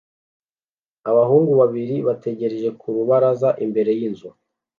[1.09, 4.29] Abahungu babiri bategereje ku rubaraza imbere yinzu